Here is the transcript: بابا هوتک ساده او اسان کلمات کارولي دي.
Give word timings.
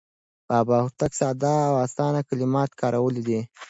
بابا 0.49 0.77
هوتک 0.85 1.11
ساده 1.19 1.53
او 1.67 1.73
اسان 1.85 2.15
کلمات 2.29 2.69
کارولي 2.79 3.21
دي. 3.27 3.39